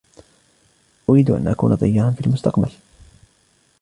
[1.09, 2.71] أريد أن أكون طيارا في المستقبل.